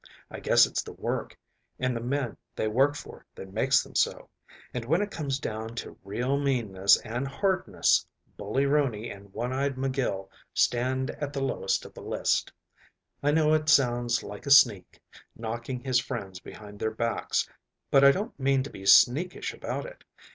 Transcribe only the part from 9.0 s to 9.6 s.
and One